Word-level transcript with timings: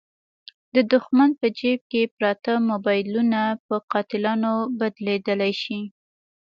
د 0.75 0.77
دوښمن 0.91 1.29
په 1.39 1.47
جیب 1.57 1.79
کې 1.91 2.11
پراته 2.15 2.53
موبایلونه 2.69 3.41
په 3.67 3.75
قاتلانو 3.91 4.53
بدلېدلای 4.79 5.53
شي. 5.63 5.79